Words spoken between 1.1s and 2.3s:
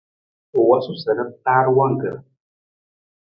ra taar wangkar.